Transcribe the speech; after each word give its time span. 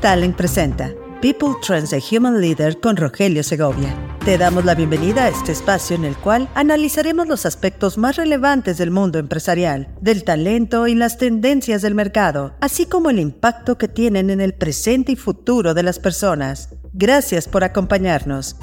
Talent 0.00 0.34
presenta 0.34 0.94
People 1.20 1.56
Trends 1.60 1.92
a 1.92 1.98
Human 1.98 2.40
Leader 2.40 2.80
con 2.80 2.96
Rogelio 2.96 3.42
Segovia. 3.42 3.94
Te 4.24 4.38
damos 4.38 4.64
la 4.64 4.74
bienvenida 4.74 5.24
a 5.24 5.28
este 5.28 5.52
espacio 5.52 5.94
en 5.94 6.06
el 6.06 6.16
cual 6.16 6.48
analizaremos 6.54 7.28
los 7.28 7.44
aspectos 7.44 7.98
más 7.98 8.16
relevantes 8.16 8.78
del 8.78 8.90
mundo 8.90 9.18
empresarial, 9.18 9.88
del 10.00 10.24
talento 10.24 10.86
y 10.86 10.94
las 10.94 11.18
tendencias 11.18 11.82
del 11.82 11.94
mercado, 11.94 12.54
así 12.62 12.86
como 12.86 13.10
el 13.10 13.18
impacto 13.18 13.76
que 13.76 13.88
tienen 13.88 14.30
en 14.30 14.40
el 14.40 14.54
presente 14.54 15.12
y 15.12 15.16
futuro 15.16 15.74
de 15.74 15.82
las 15.82 15.98
personas. 15.98 16.70
Gracias 16.94 17.46
por 17.46 17.62
acompañarnos. 17.62 18.56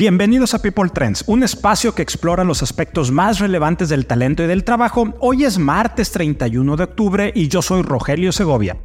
Bienvenidos 0.00 0.54
a 0.54 0.62
People 0.62 0.88
Trends, 0.88 1.24
un 1.26 1.42
espacio 1.42 1.94
que 1.94 2.00
explora 2.00 2.42
los 2.42 2.62
aspectos 2.62 3.10
más 3.10 3.38
relevantes 3.38 3.90
del 3.90 4.06
talento 4.06 4.42
y 4.42 4.46
del 4.46 4.64
trabajo. 4.64 5.12
Hoy 5.20 5.44
es 5.44 5.58
martes 5.58 6.10
31 6.10 6.76
de 6.76 6.84
octubre 6.84 7.32
y 7.34 7.48
yo 7.48 7.60
soy 7.60 7.82
Rogelio 7.82 8.32
Segovia. 8.32 8.78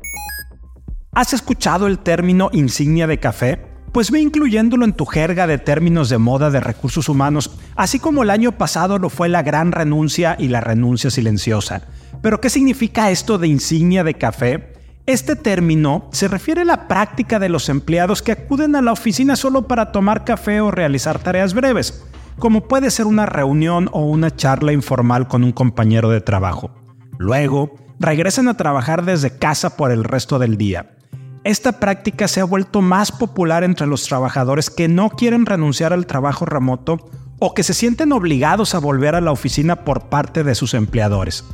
¿Has 1.14 1.32
escuchado 1.32 1.88
el 1.88 2.00
término 2.00 2.50
insignia 2.52 3.08
de 3.08 3.18
café? 3.18 3.66
Pues 3.94 4.12
ve 4.12 4.20
incluyéndolo 4.20 4.84
en 4.84 4.92
tu 4.92 5.06
jerga 5.06 5.48
de 5.48 5.58
términos 5.58 6.10
de 6.10 6.18
moda 6.18 6.50
de 6.50 6.60
recursos 6.60 7.08
humanos, 7.08 7.60
así 7.78 7.98
como 7.98 8.24
el 8.24 8.30
año 8.30 8.58
pasado 8.58 9.00
lo 9.00 9.10
fue 9.10 9.30
la 9.30 9.42
gran 9.42 9.72
renuncia 9.72 10.36
y 10.38 10.50
la 10.50 10.60
renuncia 10.60 11.10
silenciosa. 11.10 11.84
Pero 12.22 12.42
¿qué 12.42 12.50
significa 12.50 13.10
esto 13.10 13.38
de 13.38 13.48
insignia 13.48 14.04
de 14.04 14.16
café? 14.16 14.75
Este 15.08 15.36
término 15.36 16.10
se 16.12 16.28
refiere 16.28 16.62
a 16.62 16.66
la 16.66 16.88
práctica 16.88 17.38
de 17.38 17.48
los 17.48 17.70
empleados 17.70 18.24
que 18.24 18.32
acuden 18.32 18.76
a 18.76 18.82
la 18.82 18.92
oficina 18.92 19.36
solo 19.36 19.68
para 19.68 19.92
tomar 19.92 20.26
café 20.26 20.62
o 20.62 20.72
realizar 20.72 21.20
tareas 21.20 21.54
breves, 21.54 22.04
como 22.40 22.68
puede 22.68 22.90
ser 22.90 23.06
una 23.06 23.28
reunión 23.28 23.88
o 23.92 24.02
una 24.02 24.36
charla 24.36 24.74
informal 24.74 25.28
con 25.28 25.44
un 25.44 25.52
compañero 25.52 26.10
de 26.10 26.22
trabajo. 26.22 26.72
Luego, 27.20 27.76
regresan 28.00 28.48
a 28.48 28.58
trabajar 28.58 29.06
desde 29.06 29.38
casa 29.38 29.78
por 29.78 29.92
el 29.92 30.04
resto 30.04 30.40
del 30.40 30.58
día. 30.58 30.98
Esta 31.44 31.80
práctica 31.80 32.28
se 32.28 32.42
ha 32.42 32.46
vuelto 32.46 32.82
más 32.82 33.12
popular 33.12 33.64
entre 33.64 33.86
los 33.86 34.06
trabajadores 34.06 34.72
que 34.72 34.88
no 34.88 35.12
quieren 35.12 35.46
renunciar 35.46 35.94
al 35.94 36.08
trabajo 36.08 36.48
remoto 36.48 37.12
o 37.38 37.54
que 37.54 37.62
se 37.62 37.76
sienten 37.76 38.12
obligados 38.12 38.74
a 38.74 38.80
volver 38.80 39.14
a 39.14 39.22
la 39.22 39.32
oficina 39.32 39.84
por 39.84 40.10
parte 40.10 40.44
de 40.44 40.56
sus 40.56 40.74
empleadores. 40.74 41.46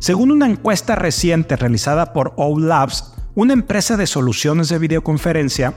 Según 0.00 0.30
una 0.30 0.46
encuesta 0.46 0.96
reciente 0.96 1.56
realizada 1.56 2.14
por 2.14 2.32
O 2.36 2.58
Labs, 2.58 3.12
una 3.34 3.52
empresa 3.52 3.98
de 3.98 4.06
soluciones 4.06 4.70
de 4.70 4.78
videoconferencia, 4.78 5.74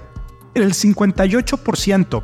el 0.54 0.74
58% 0.74 2.24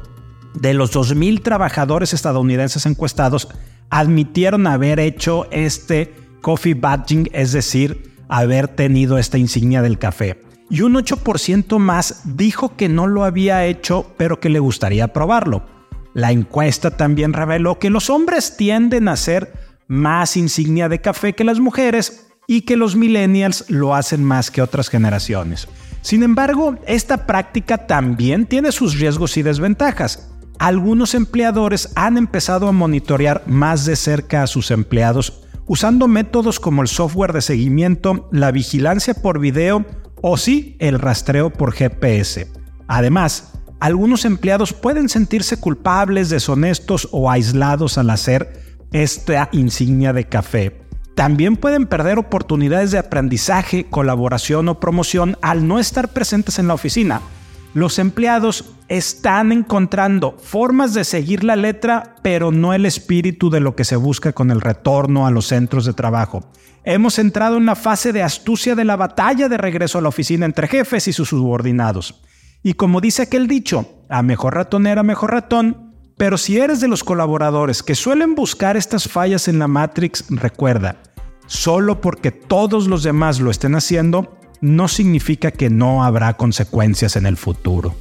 de 0.53 0.73
los 0.73 0.93
2.000 0.95 1.43
trabajadores 1.43 2.13
estadounidenses 2.13 2.85
encuestados 2.85 3.49
admitieron 3.89 4.65
haber 4.65 5.01
hecho 5.01 5.47
este 5.51 6.15
coffee 6.39 6.73
badging, 6.73 7.29
es 7.33 7.51
decir, 7.51 8.13
haber 8.29 8.69
tenido 8.69 9.17
esta 9.17 9.37
insignia 9.37 9.81
del 9.81 9.99
café. 9.99 10.39
Y 10.69 10.83
un 10.83 10.93
8% 10.93 11.79
más 11.79 12.21
dijo 12.37 12.77
que 12.77 12.87
no 12.87 13.07
lo 13.07 13.25
había 13.25 13.65
hecho, 13.65 14.13
pero 14.15 14.39
que 14.39 14.47
le 14.47 14.59
gustaría 14.59 15.11
probarlo. 15.11 15.65
La 16.13 16.31
encuesta 16.31 16.91
también 16.91 17.33
reveló 17.33 17.77
que 17.77 17.89
los 17.89 18.09
hombres 18.09 18.55
tienden 18.55 19.09
a 19.09 19.17
ser 19.17 19.68
más 19.89 20.37
insignia 20.37 20.87
de 20.87 21.01
café 21.01 21.33
que 21.33 21.43
las 21.43 21.59
mujeres 21.59 22.27
y 22.47 22.61
que 22.61 22.77
los 22.77 22.95
millennials 22.95 23.65
lo 23.69 23.93
hacen 23.93 24.23
más 24.23 24.49
que 24.49 24.61
otras 24.61 24.87
generaciones. 24.87 25.67
Sin 26.01 26.23
embargo, 26.23 26.77
esta 26.87 27.25
práctica 27.25 27.85
también 27.85 28.45
tiene 28.45 28.71
sus 28.71 28.97
riesgos 28.97 29.35
y 29.35 29.41
desventajas. 29.41 30.31
Algunos 30.59 31.15
empleadores 31.15 31.91
han 31.95 32.17
empezado 32.17 32.67
a 32.67 32.71
monitorear 32.71 33.43
más 33.47 33.85
de 33.85 33.95
cerca 33.95 34.43
a 34.43 34.47
sus 34.47 34.71
empleados 34.71 35.43
usando 35.65 36.07
métodos 36.07 36.59
como 36.59 36.81
el 36.81 36.87
software 36.87 37.33
de 37.33 37.41
seguimiento, 37.41 38.27
la 38.31 38.51
vigilancia 38.51 39.13
por 39.13 39.39
video 39.39 39.85
o 40.21 40.37
sí 40.37 40.75
el 40.79 40.99
rastreo 40.99 41.51
por 41.51 41.73
GPS. 41.73 42.51
Además, 42.87 43.53
algunos 43.79 44.25
empleados 44.25 44.73
pueden 44.73 45.09
sentirse 45.09 45.57
culpables, 45.57 46.29
deshonestos 46.29 47.07
o 47.11 47.29
aislados 47.29 47.97
al 47.97 48.09
hacer 48.09 48.68
esta 48.91 49.49
insignia 49.51 50.13
de 50.13 50.25
café. 50.25 50.81
También 51.15 51.57
pueden 51.57 51.85
perder 51.85 52.17
oportunidades 52.17 52.91
de 52.91 52.97
aprendizaje, 52.97 53.85
colaboración 53.89 54.69
o 54.69 54.79
promoción 54.79 55.37
al 55.41 55.67
no 55.67 55.79
estar 55.79 56.13
presentes 56.13 56.59
en 56.59 56.67
la 56.67 56.75
oficina. 56.75 57.21
Los 57.73 57.99
empleados 57.99 58.73
están 58.87 59.51
encontrando 59.51 60.37
formas 60.41 60.93
de 60.93 61.03
seguir 61.03 61.43
la 61.43 61.55
letra, 61.55 62.15
pero 62.23 62.51
no 62.51 62.73
el 62.73 62.85
espíritu 62.85 63.49
de 63.49 63.59
lo 63.59 63.75
que 63.75 63.83
se 63.83 63.95
busca 63.95 64.33
con 64.33 64.49
el 64.49 64.61
retorno 64.61 65.27
a 65.27 65.31
los 65.31 65.47
centros 65.47 65.85
de 65.85 65.93
trabajo. 65.93 66.49
Hemos 66.83 67.19
entrado 67.19 67.57
en 67.57 67.63
una 67.63 67.75
fase 67.75 68.13
de 68.13 68.23
astucia 68.23 68.73
de 68.73 68.85
la 68.85 68.95
batalla 68.95 69.49
de 69.49 69.57
regreso 69.57 69.99
a 69.99 70.01
la 70.01 70.09
oficina 70.09 70.45
entre 70.45 70.67
jefes 70.67 71.07
y 71.07 71.13
sus 71.13 71.29
subordinados. 71.29 72.21
Y 72.63 72.73
como 72.73 73.01
dice 73.01 73.23
aquel 73.23 73.47
dicho, 73.47 74.03
a 74.09 74.23
mejor 74.23 74.55
ratonera, 74.55 75.03
mejor 75.03 75.31
ratón, 75.31 75.88
pero 76.19 76.37
si 76.37 76.59
eres 76.59 76.81
de 76.81 76.89
los 76.89 77.05
colaboradores 77.05 77.81
que 77.81 77.95
suelen 77.95 78.35
buscar 78.35 78.75
estas 78.75 79.07
fallas 79.07 79.47
en 79.47 79.57
la 79.57 79.69
Matrix, 79.69 80.25
recuerda, 80.27 80.97
solo 81.47 82.01
porque 82.01 82.29
todos 82.29 82.87
los 82.87 83.03
demás 83.03 83.39
lo 83.39 83.49
estén 83.49 83.73
haciendo, 83.73 84.37
no 84.59 84.89
significa 84.89 85.51
que 85.51 85.69
no 85.69 86.03
habrá 86.03 86.35
consecuencias 86.35 87.15
en 87.15 87.25
el 87.25 87.37
futuro. 87.37 87.95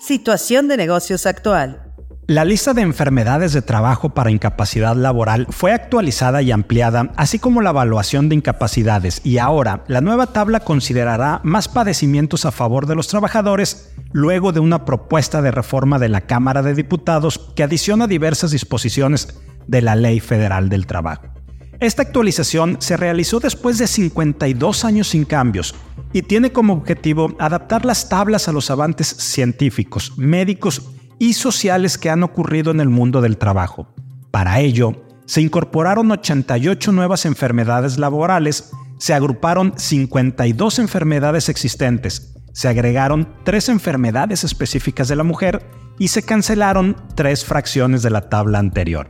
Situación 0.00 0.66
de 0.66 0.76
negocios 0.76 1.24
actual. 1.24 1.91
La 2.28 2.44
lista 2.44 2.72
de 2.72 2.82
enfermedades 2.82 3.52
de 3.52 3.62
trabajo 3.62 4.10
para 4.10 4.30
incapacidad 4.30 4.94
laboral 4.94 5.48
fue 5.50 5.72
actualizada 5.72 6.40
y 6.40 6.52
ampliada, 6.52 7.10
así 7.16 7.40
como 7.40 7.60
la 7.60 7.70
evaluación 7.70 8.28
de 8.28 8.36
incapacidades, 8.36 9.20
y 9.24 9.38
ahora 9.38 9.82
la 9.88 10.00
nueva 10.00 10.28
tabla 10.28 10.60
considerará 10.60 11.40
más 11.42 11.66
padecimientos 11.66 12.46
a 12.46 12.52
favor 12.52 12.86
de 12.86 12.94
los 12.94 13.08
trabajadores 13.08 13.92
luego 14.12 14.52
de 14.52 14.60
una 14.60 14.84
propuesta 14.84 15.42
de 15.42 15.50
reforma 15.50 15.98
de 15.98 16.10
la 16.10 16.20
Cámara 16.20 16.62
de 16.62 16.74
Diputados 16.74 17.40
que 17.56 17.64
adiciona 17.64 18.06
diversas 18.06 18.52
disposiciones 18.52 19.40
de 19.66 19.82
la 19.82 19.96
Ley 19.96 20.20
Federal 20.20 20.68
del 20.68 20.86
Trabajo. 20.86 21.24
Esta 21.80 22.02
actualización 22.02 22.76
se 22.78 22.96
realizó 22.96 23.40
después 23.40 23.78
de 23.78 23.88
52 23.88 24.84
años 24.84 25.08
sin 25.08 25.24
cambios 25.24 25.74
y 26.12 26.22
tiene 26.22 26.52
como 26.52 26.74
objetivo 26.74 27.34
adaptar 27.40 27.84
las 27.84 28.08
tablas 28.08 28.46
a 28.46 28.52
los 28.52 28.70
avances 28.70 29.08
científicos, 29.08 30.16
médicos 30.16 30.91
y 31.22 31.34
sociales 31.34 31.98
que 31.98 32.10
han 32.10 32.24
ocurrido 32.24 32.72
en 32.72 32.80
el 32.80 32.88
mundo 32.88 33.20
del 33.20 33.38
trabajo. 33.38 33.86
Para 34.32 34.58
ello, 34.58 35.04
se 35.24 35.40
incorporaron 35.40 36.10
88 36.10 36.90
nuevas 36.90 37.26
enfermedades 37.26 37.96
laborales, 37.96 38.72
se 38.98 39.14
agruparon 39.14 39.72
52 39.76 40.80
enfermedades 40.80 41.48
existentes, 41.48 42.34
se 42.52 42.66
agregaron 42.66 43.28
3 43.44 43.68
enfermedades 43.68 44.42
específicas 44.42 45.06
de 45.06 45.14
la 45.14 45.22
mujer 45.22 45.64
y 45.96 46.08
se 46.08 46.24
cancelaron 46.24 46.96
3 47.14 47.44
fracciones 47.44 48.02
de 48.02 48.10
la 48.10 48.28
tabla 48.28 48.58
anterior. 48.58 49.06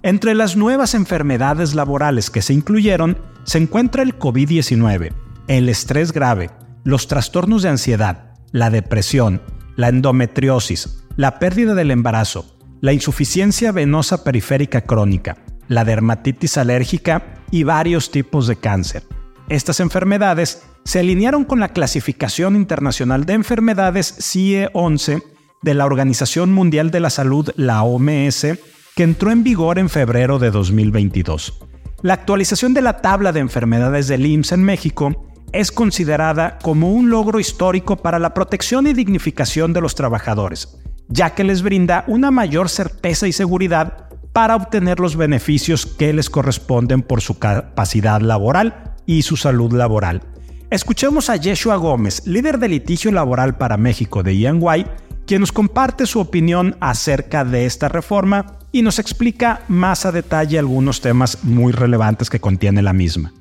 Entre 0.00 0.34
las 0.34 0.56
nuevas 0.56 0.94
enfermedades 0.94 1.74
laborales 1.74 2.30
que 2.30 2.40
se 2.40 2.54
incluyeron 2.54 3.18
se 3.44 3.58
encuentra 3.58 4.02
el 4.02 4.18
COVID-19, 4.18 5.12
el 5.46 5.68
estrés 5.68 6.12
grave, 6.12 6.48
los 6.84 7.06
trastornos 7.06 7.60
de 7.64 7.68
ansiedad, 7.68 8.32
la 8.50 8.70
depresión, 8.70 9.42
la 9.80 9.88
endometriosis, 9.88 11.04
la 11.16 11.38
pérdida 11.38 11.74
del 11.74 11.90
embarazo, 11.90 12.54
la 12.82 12.92
insuficiencia 12.92 13.72
venosa 13.72 14.22
periférica 14.24 14.82
crónica, 14.82 15.38
la 15.68 15.86
dermatitis 15.86 16.58
alérgica 16.58 17.42
y 17.50 17.62
varios 17.62 18.10
tipos 18.10 18.46
de 18.46 18.56
cáncer. 18.56 19.04
Estas 19.48 19.80
enfermedades 19.80 20.62
se 20.84 21.00
alinearon 21.00 21.44
con 21.44 21.60
la 21.60 21.70
clasificación 21.70 22.56
internacional 22.56 23.24
de 23.24 23.32
enfermedades 23.32 24.14
CIE 24.20 24.68
11 24.74 25.22
de 25.62 25.74
la 25.74 25.86
Organización 25.86 26.52
Mundial 26.52 26.90
de 26.90 27.00
la 27.00 27.10
Salud, 27.10 27.50
la 27.56 27.82
OMS, 27.82 28.46
que 28.94 29.02
entró 29.02 29.30
en 29.30 29.42
vigor 29.42 29.78
en 29.78 29.88
febrero 29.88 30.38
de 30.38 30.50
2022. 30.50 31.58
La 32.02 32.14
actualización 32.14 32.74
de 32.74 32.82
la 32.82 32.98
tabla 32.98 33.32
de 33.32 33.40
enfermedades 33.40 34.08
del 34.08 34.26
IMSS 34.26 34.52
en 34.52 34.62
México 34.62 35.29
es 35.52 35.72
considerada 35.72 36.58
como 36.62 36.92
un 36.92 37.10
logro 37.10 37.40
histórico 37.40 37.96
para 37.96 38.18
la 38.18 38.34
protección 38.34 38.86
y 38.86 38.92
dignificación 38.92 39.72
de 39.72 39.80
los 39.80 39.94
trabajadores, 39.94 40.78
ya 41.08 41.34
que 41.34 41.44
les 41.44 41.62
brinda 41.62 42.04
una 42.06 42.30
mayor 42.30 42.68
certeza 42.68 43.26
y 43.26 43.32
seguridad 43.32 44.08
para 44.32 44.56
obtener 44.56 45.00
los 45.00 45.16
beneficios 45.16 45.86
que 45.86 46.12
les 46.12 46.30
corresponden 46.30 47.02
por 47.02 47.20
su 47.20 47.38
capacidad 47.38 48.20
laboral 48.20 48.94
y 49.06 49.22
su 49.22 49.36
salud 49.36 49.72
laboral. 49.72 50.22
Escuchemos 50.70 51.30
a 51.30 51.36
Yeshua 51.36 51.76
Gómez, 51.76 52.26
líder 52.26 52.58
de 52.58 52.68
litigio 52.68 53.10
laboral 53.10 53.56
para 53.56 53.76
México 53.76 54.22
de 54.22 54.32
EY, 54.32 54.86
quien 55.26 55.40
nos 55.40 55.50
comparte 55.50 56.06
su 56.06 56.20
opinión 56.20 56.76
acerca 56.80 57.44
de 57.44 57.66
esta 57.66 57.88
reforma 57.88 58.58
y 58.70 58.82
nos 58.82 59.00
explica 59.00 59.62
más 59.66 60.06
a 60.06 60.12
detalle 60.12 60.60
algunos 60.60 61.00
temas 61.00 61.42
muy 61.42 61.72
relevantes 61.72 62.30
que 62.30 62.38
contiene 62.38 62.82
la 62.82 62.92
misma. 62.92 63.32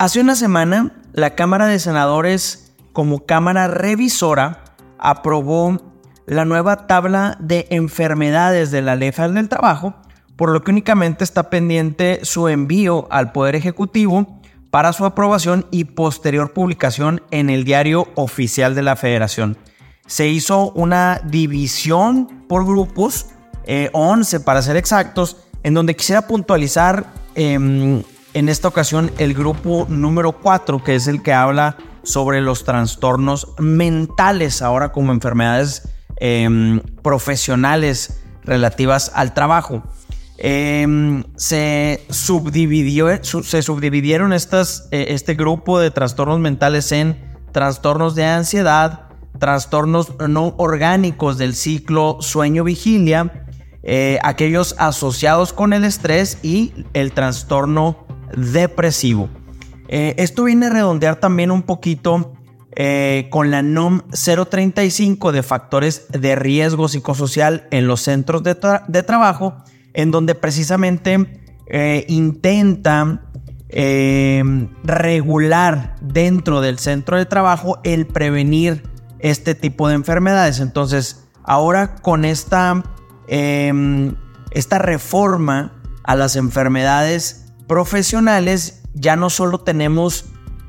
Hace 0.00 0.20
una 0.20 0.36
semana, 0.36 0.92
la 1.12 1.34
Cámara 1.34 1.66
de 1.66 1.80
Senadores, 1.80 2.72
como 2.92 3.26
Cámara 3.26 3.66
Revisora, 3.66 4.62
aprobó 4.96 5.76
la 6.24 6.44
nueva 6.44 6.86
tabla 6.86 7.36
de 7.40 7.66
enfermedades 7.70 8.70
de 8.70 8.80
la 8.80 8.94
Ley 8.94 9.10
del 9.10 9.48
Trabajo, 9.48 9.96
por 10.36 10.50
lo 10.50 10.62
que 10.62 10.70
únicamente 10.70 11.24
está 11.24 11.50
pendiente 11.50 12.20
su 12.22 12.46
envío 12.46 13.08
al 13.10 13.32
Poder 13.32 13.56
Ejecutivo 13.56 14.40
para 14.70 14.92
su 14.92 15.04
aprobación 15.04 15.66
y 15.72 15.82
posterior 15.82 16.52
publicación 16.52 17.20
en 17.32 17.50
el 17.50 17.64
diario 17.64 18.06
oficial 18.14 18.76
de 18.76 18.82
la 18.82 18.94
Federación. 18.94 19.58
Se 20.06 20.28
hizo 20.28 20.70
una 20.76 21.20
división 21.24 22.44
por 22.48 22.64
grupos, 22.64 23.30
11 23.92 24.36
eh, 24.36 24.40
para 24.40 24.62
ser 24.62 24.76
exactos, 24.76 25.38
en 25.64 25.74
donde 25.74 25.96
quisiera 25.96 26.22
puntualizar 26.22 27.12
em, 27.34 28.04
en 28.34 28.48
esta 28.48 28.68
ocasión 28.68 29.10
el 29.18 29.34
grupo 29.34 29.86
número 29.88 30.32
4, 30.32 30.82
que 30.82 30.94
es 30.94 31.06
el 31.06 31.22
que 31.22 31.32
habla 31.32 31.76
sobre 32.02 32.40
los 32.40 32.64
trastornos 32.64 33.54
mentales, 33.58 34.62
ahora 34.62 34.92
como 34.92 35.12
enfermedades 35.12 35.88
em, 36.16 36.80
profesionales 37.02 38.20
relativas 38.44 39.12
al 39.14 39.34
trabajo. 39.34 39.82
Em, 40.38 41.24
se, 41.36 42.06
subdividió, 42.10 43.08
se 43.22 43.62
subdividieron 43.62 44.32
estas, 44.32 44.88
eh, 44.92 45.06
este 45.10 45.34
grupo 45.34 45.80
de 45.80 45.90
trastornos 45.90 46.38
mentales 46.38 46.92
en 46.92 47.36
trastornos 47.52 48.14
de 48.14 48.24
ansiedad, 48.24 49.08
trastornos 49.38 50.12
no 50.28 50.54
orgánicos 50.58 51.38
del 51.38 51.54
ciclo 51.54 52.18
sueño-vigilia, 52.20 53.46
eh, 53.82 54.18
aquellos 54.22 54.74
asociados 54.78 55.52
con 55.52 55.72
el 55.72 55.84
estrés 55.84 56.38
y 56.42 56.72
el 56.94 57.12
trastorno 57.12 58.07
depresivo. 58.36 59.28
Eh, 59.88 60.14
esto 60.18 60.44
viene 60.44 60.66
a 60.66 60.70
redondear 60.70 61.16
también 61.16 61.50
un 61.50 61.62
poquito 61.62 62.34
con 63.30 63.50
la 63.50 63.60
NOM 63.60 64.02
035 64.12 65.32
de 65.32 65.42
factores 65.42 66.06
de 66.10 66.36
riesgo 66.36 66.86
psicosocial 66.86 67.66
en 67.72 67.88
los 67.88 68.02
centros 68.02 68.44
de, 68.44 68.54
trabajo 68.54 69.64
en 69.94 70.12
donde 70.12 70.36
precisamente 70.36 71.40
eh, 71.66 72.04
intenta 72.08 73.22
eh, 73.68 74.42
regular 74.84 75.96
dentro 76.00 76.60
del 76.60 76.78
centro 76.78 77.16
de 77.16 77.26
trabajo 77.26 77.80
el 77.82 78.06
prevenir 78.06 78.84
este 79.18 79.54
tipo 79.54 79.88
de 79.88 79.94
enfermedades. 79.94 80.60
Entonces, 80.60 81.24
ahora 81.42 81.96
con 81.96 82.24
esta, 82.24 82.82
em, 83.26 84.14
esta 84.52 84.78
reforma 84.78 85.72
a 86.04 86.14
las 86.14 86.36
enfermedades 86.36 87.47
profesionales, 87.68 88.82
ya 88.94 89.14
no 89.14 89.30
solo 89.30 89.58
tenemos, 89.58 90.24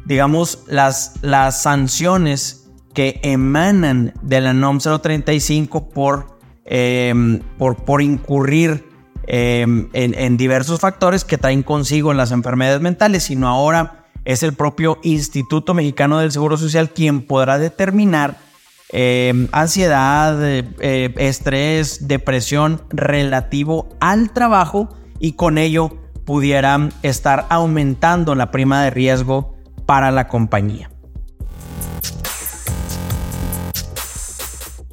digamos, 0.05 0.63
las, 0.67 1.13
las 1.21 1.63
sanciones 1.63 2.69
que 2.93 3.19
emanan 3.23 4.13
de 4.21 4.41
la 4.41 4.53
NOM 4.53 4.79
035 4.79 5.89
por, 5.89 6.37
em, 6.65 7.39
por, 7.57 7.85
por 7.85 8.01
incurrir 8.01 8.89
Em, 9.31 9.89
en, 9.93 10.37
diversos 10.37 10.79
factores 10.79 11.23
que 11.23 11.37
traen 11.37 11.61
consigo 11.61 12.09
en 12.09 12.17
las 12.17 12.31
enfermedades 12.31 12.81
mentales, 12.81 13.21
sino 13.25 13.47
ahora 13.47 14.07
es 14.25 14.41
el 14.41 14.53
propio 14.53 14.97
Instituto 15.03 15.75
Mexicano 15.75 16.17
del 16.17 16.31
Seguro 16.31 16.57
Social 16.57 16.89
quien 16.89 17.21
podrá 17.21 17.59
determinar 17.59 18.37
em, 18.91 19.47
ansiedad, 19.51 20.43
eh, 20.43 20.67
eh, 20.79 21.13
estrés, 21.17 22.07
depresión 22.07 22.81
relativo 22.89 23.89
al 23.99 24.31
trabajo 24.33 24.89
y 25.19 25.33
con 25.33 25.59
ello 25.59 25.95
pudiera 26.29 26.89
estar 27.01 27.47
aumentando 27.49 28.35
la 28.35 28.51
prima 28.51 28.83
de 28.83 28.91
riesgo 28.91 29.55
para 29.87 30.11
la 30.11 30.27
compañía. 30.27 30.91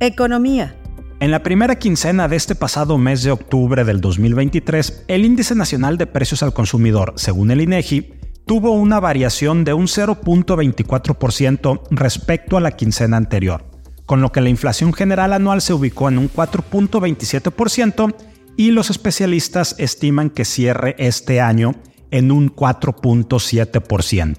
Economía. 0.00 0.74
En 1.20 1.30
la 1.30 1.42
primera 1.42 1.78
quincena 1.78 2.26
de 2.26 2.36
este 2.36 2.54
pasado 2.54 2.96
mes 2.96 3.22
de 3.22 3.32
octubre 3.32 3.84
del 3.84 4.00
2023, 4.00 5.04
el 5.08 5.26
Índice 5.26 5.54
Nacional 5.54 5.98
de 5.98 6.06
Precios 6.06 6.42
al 6.42 6.54
Consumidor, 6.54 7.12
según 7.16 7.50
el 7.50 7.60
INEGI, 7.60 8.14
tuvo 8.46 8.72
una 8.72 8.98
variación 8.98 9.64
de 9.64 9.74
un 9.74 9.88
0.24% 9.88 11.82
respecto 11.90 12.56
a 12.56 12.62
la 12.62 12.70
quincena 12.70 13.18
anterior, 13.18 13.66
con 14.06 14.22
lo 14.22 14.32
que 14.32 14.40
la 14.40 14.48
inflación 14.48 14.94
general 14.94 15.34
anual 15.34 15.60
se 15.60 15.74
ubicó 15.74 16.08
en 16.08 16.16
un 16.16 16.32
4.27% 16.32 18.14
y 18.56 18.70
los 18.70 18.90
especialistas 18.90 19.74
estiman 19.78 20.30
que 20.30 20.44
cierre 20.44 20.94
este 20.98 21.40
año 21.40 21.74
en 22.10 22.30
un 22.32 22.54
4.7%. 22.54 24.36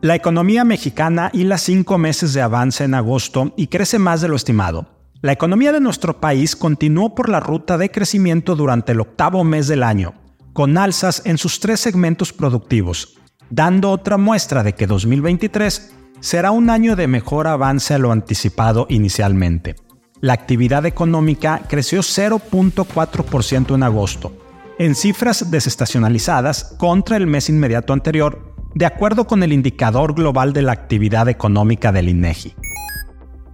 La 0.00 0.14
economía 0.14 0.64
mexicana 0.64 1.30
las 1.44 1.62
cinco 1.62 1.98
meses 1.98 2.32
de 2.32 2.40
avance 2.40 2.84
en 2.84 2.94
agosto 2.94 3.52
y 3.56 3.66
crece 3.66 3.98
más 3.98 4.20
de 4.20 4.28
lo 4.28 4.36
estimado, 4.36 4.86
la 5.20 5.32
economía 5.32 5.72
de 5.72 5.80
nuestro 5.80 6.20
país 6.20 6.54
continuó 6.54 7.16
por 7.16 7.28
la 7.28 7.40
ruta 7.40 7.76
de 7.76 7.90
crecimiento 7.90 8.54
durante 8.54 8.92
el 8.92 9.00
octavo 9.00 9.42
mes 9.42 9.66
del 9.66 9.82
año, 9.82 10.14
con 10.52 10.78
alzas 10.78 11.22
en 11.24 11.38
sus 11.38 11.58
tres 11.58 11.80
segmentos 11.80 12.32
productivos, 12.32 13.18
dando 13.50 13.90
otra 13.90 14.16
muestra 14.16 14.62
de 14.62 14.74
que 14.74 14.86
2023 14.86 15.92
será 16.20 16.52
un 16.52 16.70
año 16.70 16.94
de 16.94 17.08
mejor 17.08 17.48
avance 17.48 17.94
a 17.94 17.98
lo 17.98 18.12
anticipado 18.12 18.86
inicialmente. 18.88 19.74
La 20.20 20.32
actividad 20.32 20.84
económica 20.84 21.62
creció 21.68 22.00
0.4% 22.00 23.74
en 23.74 23.82
agosto, 23.84 24.32
en 24.80 24.96
cifras 24.96 25.52
desestacionalizadas 25.52 26.74
contra 26.76 27.16
el 27.16 27.28
mes 27.28 27.48
inmediato 27.48 27.92
anterior, 27.92 28.52
de 28.74 28.86
acuerdo 28.86 29.28
con 29.28 29.44
el 29.44 29.52
indicador 29.52 30.14
global 30.14 30.52
de 30.52 30.62
la 30.62 30.72
actividad 30.72 31.28
económica 31.28 31.92
del 31.92 32.08
INEGI. 32.08 32.54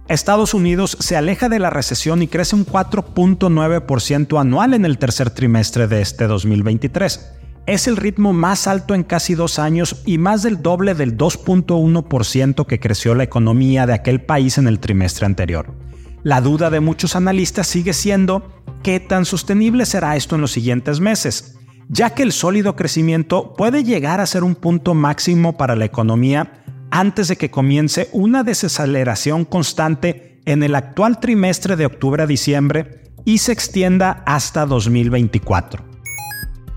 Estados 0.07 0.55
Unidos 0.55 0.97
se 0.99 1.15
aleja 1.15 1.49
de 1.49 1.59
la 1.59 1.69
recesión 1.69 2.23
y 2.23 2.27
crece 2.27 2.55
un 2.55 2.65
4.9% 2.65 4.39
anual 4.39 4.73
en 4.73 4.85
el 4.85 4.97
tercer 4.97 5.29
trimestre 5.29 5.87
de 5.87 6.01
este 6.01 6.25
2023. 6.25 7.31
Es 7.67 7.87
el 7.87 7.97
ritmo 7.97 8.33
más 8.33 8.65
alto 8.65 8.95
en 8.95 9.03
casi 9.03 9.35
dos 9.35 9.59
años 9.59 10.01
y 10.05 10.17
más 10.17 10.41
del 10.41 10.63
doble 10.63 10.95
del 10.95 11.15
2.1% 11.15 12.65
que 12.65 12.79
creció 12.79 13.13
la 13.13 13.23
economía 13.23 13.85
de 13.85 13.93
aquel 13.93 14.21
país 14.21 14.57
en 14.57 14.67
el 14.67 14.79
trimestre 14.79 15.27
anterior. 15.27 15.84
La 16.25 16.41
duda 16.41 16.71
de 16.71 16.79
muchos 16.79 17.15
analistas 17.15 17.67
sigue 17.67 17.93
siendo 17.93 18.63
qué 18.81 18.99
tan 18.99 19.25
sostenible 19.25 19.85
será 19.85 20.15
esto 20.15 20.33
en 20.33 20.41
los 20.41 20.51
siguientes 20.51 20.99
meses, 20.99 21.59
ya 21.87 22.15
que 22.15 22.23
el 22.23 22.31
sólido 22.31 22.75
crecimiento 22.75 23.53
puede 23.53 23.83
llegar 23.83 24.19
a 24.19 24.25
ser 24.25 24.43
un 24.43 24.55
punto 24.55 24.95
máximo 24.95 25.55
para 25.55 25.75
la 25.75 25.85
economía 25.85 26.63
antes 26.89 27.27
de 27.27 27.35
que 27.35 27.51
comience 27.51 28.09
una 28.11 28.41
desaceleración 28.41 29.45
constante 29.45 30.41
en 30.45 30.63
el 30.63 30.73
actual 30.73 31.19
trimestre 31.19 31.75
de 31.75 31.85
octubre 31.85 32.23
a 32.23 32.25
diciembre 32.25 33.03
y 33.23 33.37
se 33.37 33.51
extienda 33.51 34.23
hasta 34.25 34.65
2024. 34.65 35.85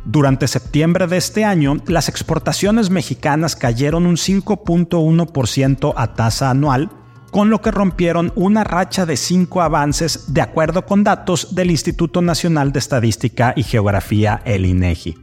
Durante 0.05 0.47
septiembre 0.47 1.07
de 1.07 1.17
este 1.17 1.47
año, 1.47 1.79
las 1.87 2.11
exportaciones 2.11 2.91
mexicanas 2.91 3.57
cayeron 3.57 4.05
un 4.05 4.17
5.1% 4.17 5.95
a 5.97 6.15
tasa 6.15 6.51
anual, 6.51 6.91
con 7.31 7.51
lo 7.51 7.61
que 7.61 7.71
rompieron 7.71 8.33
una 8.35 8.65
racha 8.65 9.07
de 9.07 9.17
cinco 9.17 9.63
avances 9.63 10.33
de 10.33 10.41
acuerdo 10.41 10.87
con 10.87 11.05
datos 11.05 11.55
del 11.55 11.71
Instituto 11.71 12.23
Nacional 12.23 12.73
de 12.73 12.79
Estadística 12.79 13.53
y 13.57 13.63
Geografía, 13.63 14.43
el 14.45 14.67
INEGI. 14.67 15.17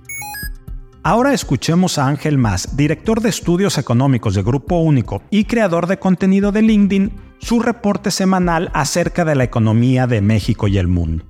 Ahora 1.03 1.33
escuchemos 1.33 1.99
a 1.99 2.07
Ángel 2.07 2.39
Más, 2.39 2.75
director 2.75 3.21
de 3.21 3.29
estudios 3.29 3.77
económicos 3.77 4.33
de 4.33 4.41
Grupo 4.41 4.79
Único 4.79 5.21
y 5.29 5.45
creador 5.45 5.85
de 5.85 5.99
contenido 5.99 6.51
de 6.51 6.63
LinkedIn, 6.63 7.11
su 7.37 7.59
reporte 7.59 8.09
semanal 8.09 8.71
acerca 8.73 9.23
de 9.23 9.35
la 9.35 9.43
economía 9.43 10.07
de 10.07 10.21
México 10.21 10.67
y 10.67 10.79
el 10.79 10.87
mundo. 10.87 11.23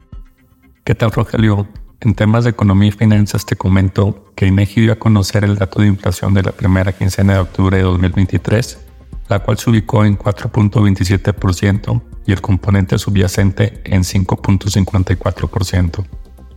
¿Qué 0.85 0.95
tal, 0.95 1.11
Rogelio? 1.11 1.67
En 1.99 2.13
temas 2.13 2.43
de 2.43 2.51
economía 2.51 2.89
y 2.89 2.91
finanzas 2.91 3.45
te 3.45 3.55
comento 3.55 4.31
que 4.35 4.45
INEGI 4.45 4.81
dio 4.81 4.93
a 4.93 4.99
conocer 4.99 5.43
el 5.43 5.57
dato 5.57 5.81
de 5.81 5.87
inflación 5.87 6.33
de 6.33 6.43
la 6.43 6.51
primera 6.51 6.93
quincena 6.93 7.33
de 7.33 7.39
octubre 7.39 7.77
de 7.77 7.83
2023, 7.83 8.84
la 9.27 9.39
cual 9.39 9.57
se 9.57 9.69
ubicó 9.69 10.05
en 10.05 10.17
4.27% 10.17 12.01
y 12.25 12.31
el 12.31 12.41
componente 12.41 12.97
subyacente 12.97 13.81
en 13.85 14.03
5.54%. 14.03 16.05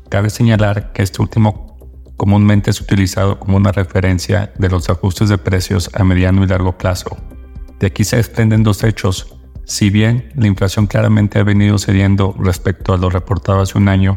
Cabe 0.08 0.30
señalar 0.30 0.92
que 0.92 1.02
este 1.02 1.20
último 1.20 1.76
comúnmente 2.16 2.70
es 2.70 2.80
utilizado 2.80 3.38
como 3.38 3.56
una 3.56 3.72
referencia 3.72 4.52
de 4.58 4.68
los 4.68 4.88
ajustes 4.90 5.28
de 5.28 5.38
precios 5.38 5.90
a 5.94 6.04
mediano 6.04 6.42
y 6.42 6.46
largo 6.46 6.76
plazo. 6.76 7.16
De 7.78 7.86
aquí 7.86 8.04
se 8.04 8.16
desprenden 8.16 8.64
dos 8.64 8.82
hechos. 8.82 9.38
Si 9.64 9.90
bien 9.90 10.32
la 10.34 10.46
inflación 10.46 10.86
claramente 10.86 11.38
ha 11.38 11.44
venido 11.44 11.78
cediendo 11.78 12.34
respecto 12.38 12.92
a 12.92 12.96
lo 12.96 13.08
reportado 13.08 13.60
hace 13.60 13.78
un 13.78 13.88
año, 13.88 14.16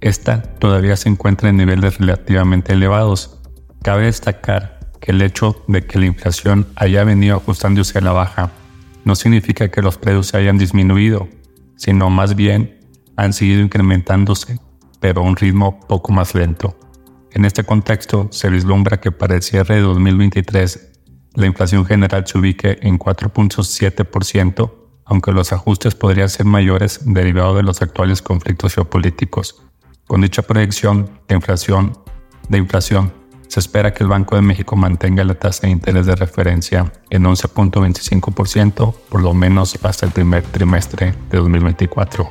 esta 0.00 0.42
todavía 0.42 0.96
se 0.96 1.08
encuentra 1.08 1.50
en 1.50 1.56
niveles 1.56 1.98
relativamente 1.98 2.72
elevados. 2.72 3.42
Cabe 3.82 4.04
destacar 4.04 4.73
que 5.04 5.12
el 5.12 5.20
hecho 5.20 5.62
de 5.68 5.86
que 5.86 5.98
la 5.98 6.06
inflación 6.06 6.66
haya 6.76 7.04
venido 7.04 7.36
ajustándose 7.36 7.98
a 7.98 8.00
la 8.00 8.12
baja 8.12 8.52
no 9.04 9.14
significa 9.14 9.70
que 9.70 9.82
los 9.82 9.98
precios 9.98 10.28
se 10.28 10.38
hayan 10.38 10.56
disminuido, 10.56 11.28
sino 11.76 12.08
más 12.08 12.34
bien 12.34 12.80
han 13.14 13.34
seguido 13.34 13.60
incrementándose, 13.60 14.58
pero 15.00 15.20
a 15.20 15.24
un 15.24 15.36
ritmo 15.36 15.78
poco 15.80 16.10
más 16.10 16.34
lento. 16.34 16.74
En 17.32 17.44
este 17.44 17.64
contexto, 17.64 18.28
se 18.30 18.48
vislumbra 18.48 18.98
que 18.98 19.12
para 19.12 19.34
el 19.34 19.42
cierre 19.42 19.74
de 19.74 19.82
2023 19.82 20.92
la 21.34 21.46
inflación 21.46 21.84
general 21.84 22.26
se 22.26 22.38
ubique 22.38 22.78
en 22.80 22.98
4.7%, 22.98 24.72
aunque 25.04 25.32
los 25.32 25.52
ajustes 25.52 25.94
podrían 25.94 26.30
ser 26.30 26.46
mayores 26.46 27.00
derivados 27.04 27.56
de 27.56 27.62
los 27.62 27.82
actuales 27.82 28.22
conflictos 28.22 28.74
geopolíticos. 28.74 29.62
Con 30.06 30.22
dicha 30.22 30.40
proyección 30.40 31.10
de 31.28 31.34
inflación, 31.34 31.92
de 32.48 32.56
inflación, 32.56 33.12
se 33.54 33.60
espera 33.60 33.94
que 33.94 34.02
el 34.02 34.10
Banco 34.10 34.34
de 34.34 34.42
México 34.42 34.74
mantenga 34.74 35.22
la 35.22 35.34
tasa 35.34 35.68
de 35.68 35.72
interés 35.72 36.06
de 36.06 36.16
referencia 36.16 36.92
en 37.08 37.22
11.25% 37.22 38.92
por 39.08 39.22
lo 39.22 39.32
menos 39.32 39.78
hasta 39.84 40.06
el 40.06 40.10
primer 40.10 40.42
trimestre 40.42 41.14
de 41.30 41.38
2024. 41.38 42.28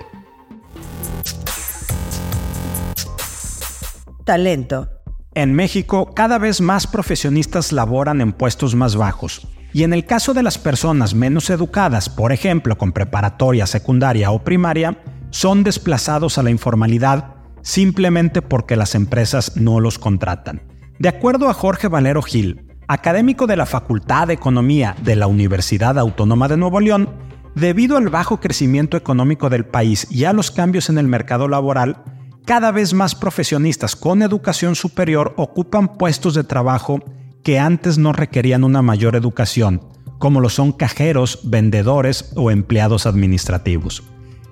Talento. 4.26 4.90
En 5.34 5.54
México, 5.54 6.14
cada 6.14 6.40
vez 6.40 6.60
más 6.60 6.88
profesionistas 6.88 7.72
laboran 7.72 8.20
en 8.20 8.34
puestos 8.34 8.76
más 8.76 8.98
bajos. 8.98 9.48
Y 9.72 9.84
en 9.84 9.94
el 9.94 10.06
caso 10.06 10.34
de 10.34 10.44
las 10.44 10.58
personas 10.58 11.16
menos 11.16 11.50
educadas, 11.50 12.10
por 12.10 12.34
ejemplo 12.34 12.78
con 12.78 12.92
preparatoria, 12.92 13.66
secundaria 13.66 14.30
o 14.32 14.44
primaria, 14.44 14.98
son 15.30 15.64
desplazados 15.64 16.38
a 16.38 16.44
la 16.44 16.50
informalidad 16.50 17.36
simplemente 17.62 18.42
porque 18.42 18.76
las 18.76 18.94
empresas 18.94 19.56
no 19.56 19.80
los 19.80 19.98
contratan. 20.00 20.73
De 21.00 21.10
acuerdo 21.10 21.50
a 21.50 21.54
Jorge 21.54 21.88
Valero 21.88 22.22
Gil, 22.22 22.68
académico 22.88 23.48
de 23.48 23.56
la 23.56 23.66
Facultad 23.66 24.28
de 24.28 24.34
Economía 24.34 24.96
de 25.02 25.16
la 25.16 25.28
Universidad 25.28 25.98
Autónoma 25.98 26.48
de 26.48 26.58
Nuevo 26.58 26.80
León, 26.80 27.10
debido 27.56 27.98
al 27.98 28.10
bajo 28.10 28.40
crecimiento 28.40 28.96
económico 28.96 29.50
del 29.50 29.66
país 29.66 30.08
y 30.12 30.26
a 30.26 30.34
los 30.34 30.52
cambios 30.52 30.90
en 30.90 30.98
el 31.00 31.08
mercado 31.08 31.48
laboral, 31.48 32.04
cada 32.46 32.72
vez 32.72 32.94
más 32.94 33.16
profesionistas 33.16 33.96
con 33.96 34.22
educación 34.22 34.76
superior 34.76 35.34
ocupan 35.38 35.98
puestos 35.98 36.36
de 36.36 36.44
trabajo 36.44 37.00
que 37.44 37.58
antes 37.60 37.98
no 37.98 38.14
requerían 38.14 38.64
una 38.64 38.82
mayor 38.82 39.16
educación, 39.16 39.82
como 40.20 40.42
lo 40.42 40.50
son 40.50 40.72
cajeros, 40.72 41.40
vendedores 41.44 42.32
o 42.36 42.52
empleados 42.52 43.06
administrativos. 43.06 44.04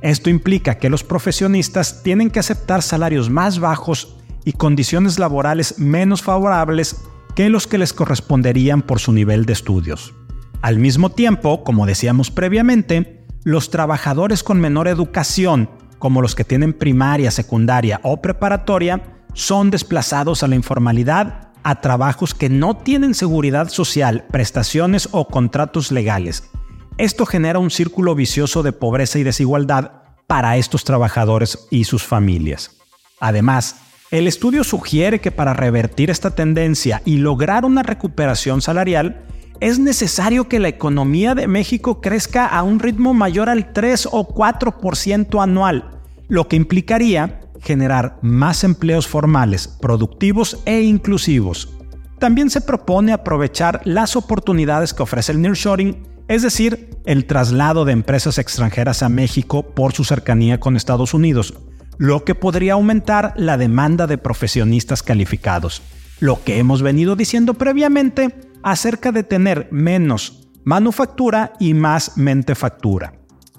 Esto 0.02 0.30
implica 0.30 0.80
que 0.80 0.90
los 0.90 1.04
profesionistas 1.04 2.02
tienen 2.02 2.32
que 2.32 2.40
aceptar 2.40 2.82
salarios 2.82 3.30
más 3.30 3.60
bajos 3.60 4.18
y 4.46 4.54
condiciones 4.54 5.20
laborales 5.20 5.80
menos 5.80 6.22
favorables 6.22 6.98
que 7.36 7.50
los 7.50 7.68
que 7.68 7.78
les 7.78 7.94
corresponderían 7.94 8.82
por 8.82 9.00
su 9.00 9.14
nivel 9.14 9.46
de 9.46 9.54
estudios. 9.54 10.14
Al 10.62 10.78
mismo 10.78 11.10
tiempo, 11.10 11.64
como 11.64 11.86
decíamos 11.86 12.30
previamente, 12.30 13.26
los 13.44 13.70
trabajadores 13.70 14.44
con 14.44 14.60
menor 14.60 14.88
educación, 14.88 15.70
como 15.98 16.22
los 16.22 16.36
que 16.36 16.44
tienen 16.44 16.74
primaria, 16.74 17.32
secundaria 17.32 18.00
o 18.04 18.22
preparatoria, 18.22 19.02
son 19.34 19.72
desplazados 19.72 20.44
a 20.44 20.48
la 20.48 20.56
informalidad 20.56 21.52
a 21.64 21.82
trabajos 21.82 22.34
que 22.34 22.50
no 22.50 22.78
tienen 22.78 23.14
seguridad 23.14 23.70
social, 23.70 24.26
prestaciones 24.32 25.10
o 25.12 25.28
contratos 25.28 25.92
legales. 25.92 26.50
Esto 26.98 27.26
genera 27.26 27.60
un 27.60 27.72
círculo 27.72 28.16
vicioso 28.16 28.64
de 28.64 28.74
pobreza 28.74 29.20
y 29.20 29.24
desigualdad 29.24 29.92
para 30.28 30.58
estos 30.58 30.84
trabajadores 30.84 31.68
y 31.70 31.86
sus 31.86 32.04
familias. 32.04 32.78
Además, 33.20 33.76
el 34.12 34.28
estudio 34.28 34.66
sugiere 34.66 35.22
que 35.22 35.32
para 35.32 35.54
revertir 35.54 36.10
esta 36.10 36.32
tendencia 36.36 37.02
y 37.06 37.18
lograr 37.18 37.64
una 37.64 37.82
recuperación 37.82 38.62
salarial, 38.62 39.24
es 39.62 39.80
necesario 39.80 40.50
que 40.50 40.60
la 40.60 40.68
economía 40.68 41.34
de 41.34 41.48
México 41.48 42.02
crezca 42.02 42.46
a 42.46 42.62
un 42.64 42.80
ritmo 42.80 43.14
mayor 43.14 43.50
al 43.50 43.72
3 43.72 44.10
o 44.12 44.28
4% 44.28 45.42
anual, 45.42 46.02
lo 46.28 46.50
que 46.50 46.58
implicaría 46.58 47.40
generar 47.62 48.18
más 48.22 48.66
empleos 48.66 49.08
formales, 49.08 49.68
productivos 49.68 50.62
e 50.66 50.82
inclusivos. 50.82 51.74
También 52.20 52.50
se 52.50 52.62
propone 52.62 53.14
aprovechar 53.14 53.82
las 53.86 54.18
oportunidades 54.18 54.94
que 54.94 55.04
ofrece 55.04 55.32
el 55.32 55.42
nearshoring, 55.42 56.04
es 56.28 56.42
decir, 56.42 56.98
el 57.06 57.26
traslado 57.26 57.86
de 57.86 57.94
empresas 57.94 58.38
extranjeras 58.40 59.04
a 59.04 59.10
México 59.10 59.64
por 59.64 59.94
su 59.94 60.04
cercanía 60.04 60.60
con 60.60 60.76
Estados 60.76 61.14
Unidos, 61.14 61.54
lo 61.98 62.24
que 62.24 62.36
podría 62.36 62.74
aumentar 62.74 63.34
la 63.38 63.58
demanda 63.58 64.08
de 64.08 64.18
profesionistas 64.18 65.04
calificados. 65.04 65.82
Lo 66.20 66.44
que 66.44 66.58
hemos 66.60 66.82
venido 66.82 67.16
diciendo 67.16 67.54
previamente 67.54 68.36
acerca 68.64 69.12
de 69.12 69.24
tener 69.24 69.68
menos 69.72 70.48
manufactura 70.64 71.54
y 71.60 71.74
más 71.74 72.18
mentefactura. 72.18 73.14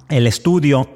El 0.09 0.27
estudio 0.27 0.89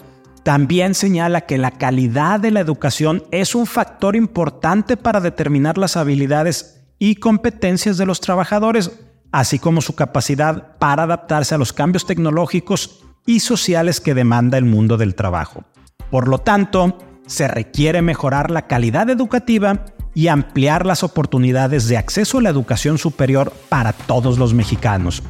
también 0.43 0.95
señala 0.95 1.41
que 1.41 1.59
la 1.59 1.73
calidad 1.73 2.39
de 2.39 2.53
la 2.53 2.61
educación 2.61 3.25
es 3.33 3.55
un 3.55 3.67
factor 3.67 4.15
importante 4.15 4.97
para 4.97 5.21
determinar 5.21 5.77
las 5.79 5.97
habilidades 5.97 6.85
y 6.99 7.17
competencias 7.17 7.97
de 7.97 8.07
los 8.07 8.21
trabajadores, 8.21 8.93
así 9.33 9.59
como 9.59 9.81
su 9.81 9.97
capacidad 9.97 10.79
para 10.79 11.03
adaptarse 11.03 11.55
a 11.55 11.59
los 11.59 11.73
cambios 11.73 12.07
tecnológicos 12.07 13.05
y 13.27 13.41
sociales 13.41 14.01
que 14.01 14.15
demanda 14.15 14.57
el 14.57 14.65
mundo 14.65 14.97
del 14.97 15.17
trabajo. 15.17 15.65
Por 16.11 16.29
lo 16.29 16.39
tanto, 16.39 16.97
se 17.27 17.49
requiere 17.49 18.03
mejorar 18.03 18.51
la 18.51 18.67
calidad 18.67 19.11
educativa 19.11 19.85
y 20.15 20.29
ampliar 20.29 20.87
las 20.87 21.03
oportunidades 21.03 21.89
de 21.89 21.99
acceso 21.99 22.39
a 22.39 22.43
la 22.43 22.51
educación 22.51 22.99
superior 22.99 23.53
para 23.69 23.93
todos 23.93 24.39
los 24.39 24.55
mexicanos. 24.55 25.23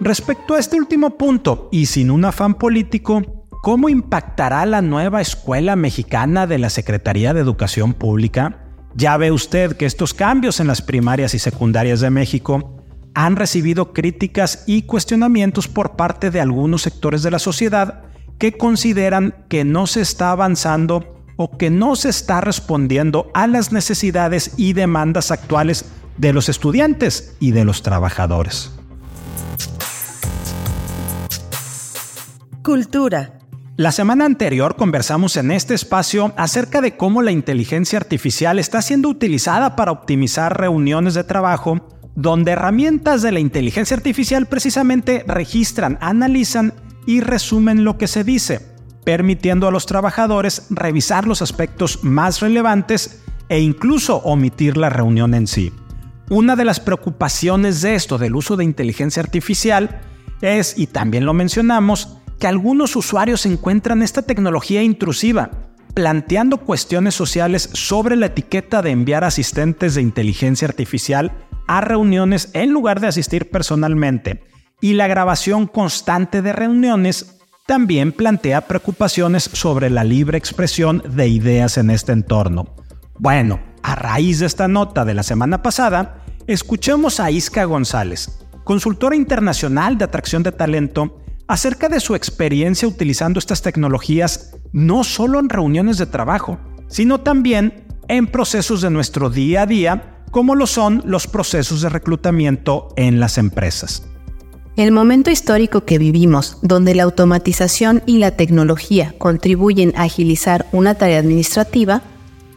Respecto 0.00 0.54
a 0.54 0.60
este 0.60 0.78
último 0.78 1.18
punto, 1.18 1.68
y 1.72 1.86
sin 1.86 2.10
un 2.10 2.24
afán 2.24 2.54
político, 2.54 3.38
¿Cómo 3.60 3.88
impactará 3.88 4.64
la 4.66 4.82
nueva 4.82 5.20
escuela 5.20 5.74
mexicana 5.74 6.46
de 6.46 6.58
la 6.58 6.70
Secretaría 6.70 7.34
de 7.34 7.40
Educación 7.40 7.92
Pública? 7.92 8.60
Ya 8.94 9.16
ve 9.16 9.32
usted 9.32 9.76
que 9.76 9.84
estos 9.84 10.14
cambios 10.14 10.60
en 10.60 10.68
las 10.68 10.80
primarias 10.80 11.34
y 11.34 11.40
secundarias 11.40 12.00
de 12.00 12.10
México 12.10 12.76
han 13.14 13.34
recibido 13.34 13.92
críticas 13.92 14.62
y 14.68 14.82
cuestionamientos 14.82 15.66
por 15.66 15.96
parte 15.96 16.30
de 16.30 16.40
algunos 16.40 16.82
sectores 16.82 17.24
de 17.24 17.32
la 17.32 17.40
sociedad 17.40 18.04
que 18.38 18.56
consideran 18.56 19.34
que 19.48 19.64
no 19.64 19.88
se 19.88 20.02
está 20.02 20.30
avanzando 20.30 21.17
o 21.38 21.56
que 21.56 21.70
no 21.70 21.96
se 21.96 22.10
está 22.10 22.42
respondiendo 22.42 23.30
a 23.32 23.46
las 23.46 23.72
necesidades 23.72 24.52
y 24.58 24.74
demandas 24.74 25.30
actuales 25.30 25.86
de 26.18 26.34
los 26.34 26.50
estudiantes 26.50 27.34
y 27.40 27.52
de 27.52 27.64
los 27.64 27.82
trabajadores. 27.82 28.72
Cultura 32.62 33.38
la 33.78 33.92
semana 33.92 34.24
anterior 34.24 34.74
conversamos 34.74 35.36
en 35.36 35.52
este 35.52 35.72
espacio 35.72 36.32
acerca 36.36 36.80
de 36.80 36.96
cómo 36.96 37.22
la 37.22 37.30
inteligencia 37.30 37.96
artificial 37.96 38.58
está 38.58 38.82
siendo 38.82 39.08
utilizada 39.08 39.76
para 39.76 39.92
optimizar 39.92 40.58
reuniones 40.58 41.14
de 41.14 41.22
trabajo, 41.22 41.86
donde 42.16 42.50
herramientas 42.50 43.22
de 43.22 43.30
la 43.30 43.38
inteligencia 43.38 43.96
artificial 43.96 44.46
precisamente 44.46 45.22
registran, 45.28 45.96
analizan 46.00 46.74
y 47.06 47.20
resumen 47.20 47.84
lo 47.84 47.98
que 47.98 48.08
se 48.08 48.24
dice, 48.24 48.66
permitiendo 49.08 49.66
a 49.66 49.70
los 49.70 49.86
trabajadores 49.86 50.66
revisar 50.68 51.26
los 51.26 51.40
aspectos 51.40 52.04
más 52.04 52.42
relevantes 52.42 53.22
e 53.48 53.58
incluso 53.58 54.16
omitir 54.16 54.76
la 54.76 54.90
reunión 54.90 55.32
en 55.32 55.46
sí. 55.46 55.72
Una 56.28 56.56
de 56.56 56.66
las 56.66 56.78
preocupaciones 56.78 57.80
de 57.80 57.94
esto 57.94 58.18
del 58.18 58.36
uso 58.36 58.58
de 58.58 58.64
inteligencia 58.64 59.22
artificial 59.22 60.02
es, 60.42 60.76
y 60.76 60.88
también 60.88 61.24
lo 61.24 61.32
mencionamos, 61.32 62.18
que 62.38 62.48
algunos 62.48 62.96
usuarios 62.96 63.46
encuentran 63.46 64.02
esta 64.02 64.20
tecnología 64.20 64.82
intrusiva, 64.82 65.52
planteando 65.94 66.58
cuestiones 66.58 67.14
sociales 67.14 67.70
sobre 67.72 68.14
la 68.14 68.26
etiqueta 68.26 68.82
de 68.82 68.90
enviar 68.90 69.24
asistentes 69.24 69.94
de 69.94 70.02
inteligencia 70.02 70.68
artificial 70.68 71.32
a 71.66 71.80
reuniones 71.80 72.50
en 72.52 72.72
lugar 72.72 73.00
de 73.00 73.06
asistir 73.06 73.48
personalmente. 73.50 74.42
Y 74.82 74.92
la 74.92 75.06
grabación 75.06 75.66
constante 75.66 76.42
de 76.42 76.52
reuniones 76.52 77.37
también 77.68 78.12
plantea 78.12 78.62
preocupaciones 78.62 79.50
sobre 79.52 79.90
la 79.90 80.02
libre 80.02 80.38
expresión 80.38 81.02
de 81.06 81.28
ideas 81.28 81.76
en 81.76 81.90
este 81.90 82.12
entorno. 82.12 82.74
Bueno, 83.18 83.60
a 83.82 83.94
raíz 83.94 84.38
de 84.38 84.46
esta 84.46 84.68
nota 84.68 85.04
de 85.04 85.12
la 85.12 85.22
semana 85.22 85.62
pasada, 85.62 86.24
escuchemos 86.46 87.20
a 87.20 87.30
Isca 87.30 87.66
González, 87.66 88.38
consultora 88.64 89.16
internacional 89.16 89.98
de 89.98 90.06
atracción 90.06 90.42
de 90.42 90.52
talento 90.52 91.20
acerca 91.46 91.90
de 91.90 92.00
su 92.00 92.14
experiencia 92.14 92.88
utilizando 92.88 93.38
estas 93.38 93.60
tecnologías 93.60 94.56
no 94.72 95.04
solo 95.04 95.38
en 95.38 95.50
reuniones 95.50 95.98
de 95.98 96.06
trabajo, 96.06 96.58
sino 96.88 97.20
también 97.20 97.84
en 98.08 98.28
procesos 98.28 98.80
de 98.80 98.88
nuestro 98.88 99.28
día 99.28 99.62
a 99.62 99.66
día, 99.66 100.24
como 100.30 100.54
lo 100.54 100.66
son 100.66 101.02
los 101.04 101.26
procesos 101.26 101.82
de 101.82 101.90
reclutamiento 101.90 102.94
en 102.96 103.20
las 103.20 103.36
empresas. 103.36 104.07
El 104.78 104.92
momento 104.92 105.32
histórico 105.32 105.84
que 105.84 105.98
vivimos, 105.98 106.58
donde 106.62 106.94
la 106.94 107.02
automatización 107.02 108.00
y 108.06 108.18
la 108.18 108.36
tecnología 108.36 109.12
contribuyen 109.18 109.92
a 109.96 110.04
agilizar 110.04 110.66
una 110.70 110.94
tarea 110.94 111.18
administrativa, 111.18 112.02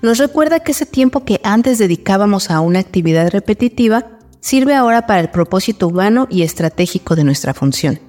nos 0.04 0.20
recuerda 0.20 0.60
que 0.60 0.74
ese 0.74 0.86
tiempo 0.86 1.26
que 1.26 1.42
antes 1.44 1.80
dedicábamos 1.80 2.52
a 2.52 2.60
una 2.60 2.78
actividad 2.78 3.32
repetitiva 3.32 4.20
sirve 4.40 4.76
ahora 4.76 5.08
para 5.08 5.20
el 5.20 5.32
propósito 5.32 5.88
humano 5.88 6.28
y 6.30 6.44
estratégico 6.44 7.16
de 7.16 7.24
nuestra 7.24 7.56
función. 7.56 8.00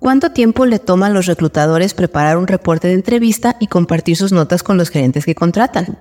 ¿Cuánto 0.00 0.32
tiempo 0.32 0.66
le 0.66 0.80
toma 0.80 1.06
a 1.06 1.10
los 1.10 1.26
reclutadores 1.26 1.94
preparar 1.94 2.38
un 2.38 2.48
reporte 2.48 2.88
de 2.88 2.94
entrevista 2.94 3.56
y 3.60 3.68
compartir 3.68 4.16
sus 4.16 4.32
notas 4.32 4.64
con 4.64 4.76
los 4.76 4.90
gerentes 4.90 5.24
que 5.24 5.36
contratan? 5.36 6.00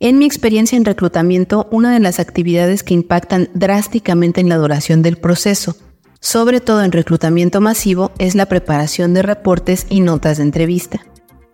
En 0.00 0.16
mi 0.16 0.24
experiencia 0.24 0.78
en 0.78 0.86
reclutamiento, 0.86 1.68
una 1.70 1.92
de 1.92 2.00
las 2.00 2.18
actividades 2.18 2.82
que 2.82 2.94
impactan 2.94 3.50
drásticamente 3.52 4.40
en 4.40 4.48
la 4.48 4.56
duración 4.56 5.02
del 5.02 5.18
proceso 5.18 5.76
sobre 6.24 6.62
todo 6.62 6.82
en 6.82 6.90
reclutamiento 6.90 7.60
masivo, 7.60 8.10
es 8.18 8.34
la 8.34 8.46
preparación 8.46 9.12
de 9.12 9.20
reportes 9.20 9.86
y 9.90 10.00
notas 10.00 10.38
de 10.38 10.44
entrevista. 10.44 11.04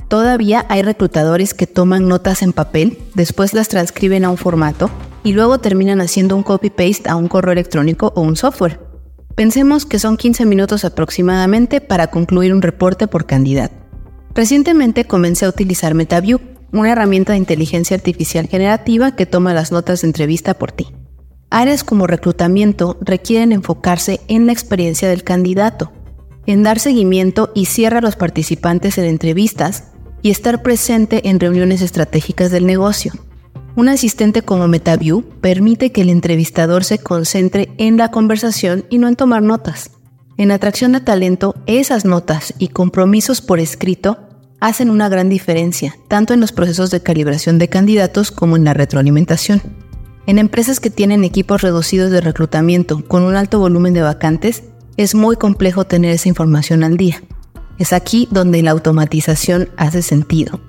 Todavía 0.07 0.65
hay 0.69 0.83
reclutadores 0.83 1.55
que 1.55 1.67
toman 1.67 2.07
notas 2.07 2.41
en 2.41 2.53
papel, 2.53 2.97
después 3.15 3.53
las 3.53 3.69
transcriben 3.69 4.25
a 4.25 4.31
un 4.31 4.37
formato 4.37 4.89
y 5.25 5.33
luego 5.33 5.59
terminan 5.59 6.01
haciendo 6.01 6.37
un 6.37 6.45
copy-paste 6.45 7.11
a 7.11 7.17
un 7.17 7.27
correo 7.27 7.51
electrónico 7.53 8.13
o 8.15 8.21
un 8.21 8.37
software. 8.37 8.79
Pensemos 9.35 9.87
que 9.87 9.99
son 9.99 10.17
15 10.17 10.47
minutos 10.47 10.85
aproximadamente 10.85 11.81
para 11.81 12.07
concluir 12.07 12.55
un 12.55 12.63
reporte 12.63 13.09
por 13.09 13.27
candidato. 13.27 13.75
Recientemente 14.37 15.05
comencé 15.05 15.47
a 15.47 15.49
utilizar 15.49 15.95
MetaView, 15.95 16.39
una 16.71 16.93
herramienta 16.93 17.33
de 17.33 17.39
inteligencia 17.39 17.97
artificial 17.97 18.47
generativa 18.47 19.17
que 19.17 19.27
toma 19.27 19.53
las 19.53 19.73
notas 19.73 20.03
de 20.03 20.07
entrevista 20.07 20.55
por 20.55 20.71
ti. 20.71 20.87
Áreas 21.51 21.83
como 21.83 22.07
reclutamiento 22.07 22.97
requieren 23.01 23.51
enfocarse 23.51 24.21
en 24.29 24.47
la 24.47 24.53
experiencia 24.53 25.09
del 25.09 25.25
candidato, 25.25 25.91
en 26.47 26.63
dar 26.63 26.79
seguimiento 26.79 27.51
y 27.57 27.67
cierre 27.67 27.99
a 27.99 28.01
los 28.01 28.15
participantes 28.15 28.99
en 28.99 29.05
entrevistas 29.05 29.89
y 30.23 30.31
estar 30.31 30.63
presente 30.63 31.29
en 31.29 31.41
reuniones 31.41 31.83
estratégicas 31.83 32.53
del 32.53 32.67
negocio. 32.67 33.13
Un 33.75 33.89
asistente 33.89 34.43
como 34.43 34.69
MetaView 34.69 35.23
permite 35.41 35.91
que 35.91 36.03
el 36.03 36.11
entrevistador 36.11 36.85
se 36.85 36.99
concentre 36.99 37.73
en 37.79 37.97
la 37.97 38.13
conversación 38.13 38.85
y 38.89 38.99
no 38.99 39.09
en 39.09 39.17
tomar 39.17 39.43
notas. 39.43 39.91
En 40.37 40.53
atracción 40.53 40.93
de 40.93 41.01
talento, 41.01 41.57
esas 41.67 42.05
notas 42.05 42.55
y 42.59 42.69
compromisos 42.69 43.41
por 43.41 43.59
escrito 43.59 44.19
hacen 44.61 44.89
una 44.89 45.09
gran 45.09 45.29
diferencia, 45.29 45.97
tanto 46.07 46.33
en 46.33 46.41
los 46.41 46.53
procesos 46.53 46.91
de 46.91 47.03
calibración 47.03 47.59
de 47.59 47.69
candidatos 47.69 48.31
como 48.31 48.57
en 48.57 48.65
la 48.65 48.75
retroalimentación. 48.75 49.90
En 50.31 50.39
empresas 50.39 50.79
que 50.79 50.91
tienen 50.91 51.25
equipos 51.25 51.61
reducidos 51.61 52.13
de 52.13 52.21
reclutamiento 52.21 53.05
con 53.05 53.25
un 53.25 53.35
alto 53.35 53.59
volumen 53.59 53.95
de 53.95 54.03
vacantes, 54.03 54.63
es 54.97 55.17
muy 55.17 55.35
complejo 55.35 55.87
tener 55.87 56.13
esa 56.13 56.29
información 56.29 56.85
al 56.85 56.97
día. 56.97 57.21
Es 57.79 57.93
aquí 57.93 58.29
donde 58.31 58.63
la 58.63 58.71
automatización 58.71 59.71
hace 59.77 60.03
sentido. 60.03 60.61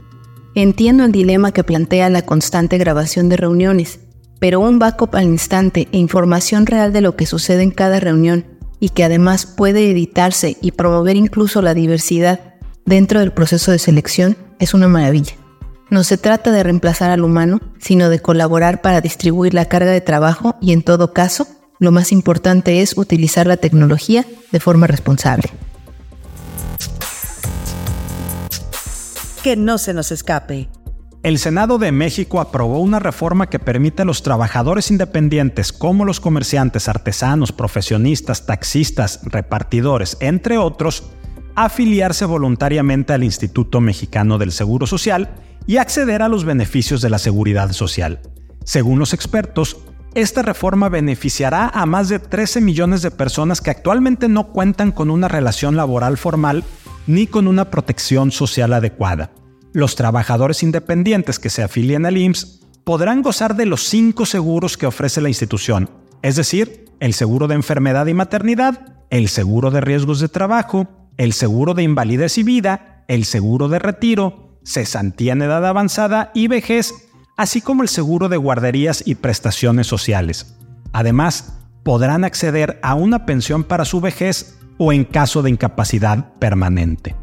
Entiendo 0.55 1.05
el 1.05 1.11
dilema 1.11 1.51
que 1.51 1.63
plantea 1.63 2.09
la 2.09 2.23
constante 2.23 2.79
grabación 2.79 3.29
de 3.29 3.37
reuniones, 3.37 3.99
pero 4.39 4.61
un 4.61 4.79
backup 4.79 5.13
al 5.13 5.25
instante 5.25 5.87
e 5.91 5.97
información 5.99 6.65
real 6.65 6.91
de 6.91 7.01
lo 7.01 7.15
que 7.15 7.27
sucede 7.27 7.61
en 7.61 7.69
cada 7.69 7.99
reunión 7.99 8.47
y 8.79 8.89
que 8.89 9.03
además 9.03 9.45
puede 9.45 9.91
editarse 9.91 10.57
y 10.59 10.71
promover 10.71 11.17
incluso 11.17 11.61
la 11.61 11.75
diversidad 11.75 12.55
dentro 12.87 13.19
del 13.19 13.31
proceso 13.31 13.71
de 13.71 13.77
selección 13.77 14.37
es 14.57 14.73
una 14.73 14.87
maravilla. 14.87 15.33
No 15.91 16.05
se 16.05 16.17
trata 16.17 16.51
de 16.51 16.63
reemplazar 16.63 17.11
al 17.11 17.21
humano, 17.21 17.59
sino 17.77 18.09
de 18.09 18.21
colaborar 18.21 18.81
para 18.81 19.01
distribuir 19.01 19.53
la 19.53 19.65
carga 19.65 19.91
de 19.91 19.99
trabajo 19.99 20.55
y 20.61 20.71
en 20.71 20.83
todo 20.83 21.11
caso, 21.11 21.45
lo 21.79 21.91
más 21.91 22.13
importante 22.13 22.81
es 22.81 22.97
utilizar 22.97 23.45
la 23.45 23.57
tecnología 23.57 24.25
de 24.53 24.59
forma 24.61 24.87
responsable. 24.87 25.49
que 29.43 29.55
no 29.55 29.79
se 29.79 29.95
nos 29.95 30.11
escape. 30.11 30.69
El 31.23 31.39
Senado 31.39 31.79
de 31.79 31.91
México 31.91 32.39
aprobó 32.39 32.79
una 32.79 32.99
reforma 32.99 33.49
que 33.49 33.57
permite 33.57 34.03
a 34.03 34.05
los 34.05 34.21
trabajadores 34.21 34.91
independientes 34.91 35.73
como 35.73 36.05
los 36.05 36.19
comerciantes, 36.19 36.87
artesanos, 36.87 37.51
profesionistas, 37.51 38.45
taxistas, 38.45 39.19
repartidores, 39.23 40.15
entre 40.19 40.59
otros, 40.59 41.05
afiliarse 41.55 42.25
voluntariamente 42.25 43.13
al 43.13 43.23
Instituto 43.23 43.81
Mexicano 43.81 44.37
del 44.37 44.51
Seguro 44.51 44.85
Social 44.85 45.31
y 45.67 45.77
acceder 45.77 46.21
a 46.21 46.27
los 46.27 46.45
beneficios 46.45 47.01
de 47.01 47.09
la 47.09 47.19
seguridad 47.19 47.71
social. 47.71 48.19
Según 48.63 48.99
los 48.99 49.13
expertos, 49.13 49.77
esta 50.13 50.41
reforma 50.41 50.89
beneficiará 50.89 51.69
a 51.69 51.85
más 51.85 52.09
de 52.09 52.19
13 52.19 52.61
millones 52.61 53.01
de 53.01 53.11
personas 53.11 53.61
que 53.61 53.69
actualmente 53.69 54.27
no 54.27 54.51
cuentan 54.51 54.91
con 54.91 55.09
una 55.09 55.27
relación 55.27 55.75
laboral 55.75 56.17
formal 56.17 56.63
ni 57.07 57.27
con 57.27 57.47
una 57.47 57.69
protección 57.69 58.31
social 58.31 58.73
adecuada. 58.73 59.31
Los 59.73 59.95
trabajadores 59.95 60.63
independientes 60.63 61.39
que 61.39 61.49
se 61.49 61.63
afilien 61.63 62.05
al 62.05 62.17
IMSS 62.17 62.59
podrán 62.83 63.21
gozar 63.21 63.55
de 63.55 63.65
los 63.65 63.83
cinco 63.83 64.25
seguros 64.25 64.77
que 64.77 64.85
ofrece 64.85 65.21
la 65.21 65.29
institución, 65.29 65.89
es 66.21 66.35
decir, 66.35 66.85
el 66.99 67.13
seguro 67.13 67.47
de 67.47 67.55
enfermedad 67.55 68.05
y 68.07 68.13
maternidad, 68.13 68.95
el 69.09 69.29
seguro 69.29 69.71
de 69.71 69.81
riesgos 69.81 70.19
de 70.19 70.27
trabajo, 70.27 70.87
el 71.17 71.33
seguro 71.33 71.73
de 71.73 71.83
invalidez 71.83 72.37
y 72.37 72.43
vida, 72.43 73.05
el 73.07 73.25
seguro 73.25 73.69
de 73.69 73.79
retiro, 73.79 74.50
cesantía 74.63 75.33
en 75.33 75.41
edad 75.41 75.65
avanzada 75.65 76.31
y 76.33 76.47
vejez, 76.47 76.93
así 77.37 77.61
como 77.61 77.83
el 77.83 77.89
seguro 77.89 78.29
de 78.29 78.37
guarderías 78.37 79.03
y 79.05 79.15
prestaciones 79.15 79.87
sociales. 79.87 80.55
Además, 80.93 81.57
podrán 81.83 82.23
acceder 82.23 82.79
a 82.83 82.95
una 82.95 83.25
pensión 83.25 83.63
para 83.63 83.85
su 83.85 84.01
vejez 84.01 84.57
o 84.77 84.93
en 84.93 85.05
caso 85.05 85.41
de 85.41 85.49
incapacidad 85.49 86.33
permanente. 86.39 87.15